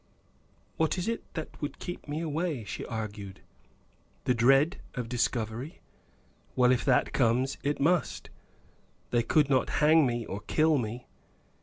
[0.77, 3.41] "What is it that would keep me away?" she argued.
[4.23, 5.79] "The dread of discovery?
[6.55, 8.31] Well if that comes it must;
[9.11, 11.05] they could not hang me or kill me.